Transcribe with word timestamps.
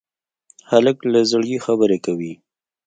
هلک 0.71 0.97
له 1.11 1.19
زړګي 1.31 1.57
خبرې 1.65 1.97
کوي. 2.05 2.33